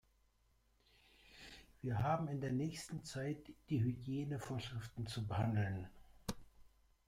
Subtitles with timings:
[1.83, 3.37] Wir haben in der nächsten Zeit
[3.69, 5.91] die Hygienevorschriften zu behandeln.